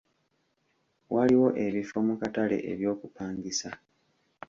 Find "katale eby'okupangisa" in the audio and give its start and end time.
2.21-3.69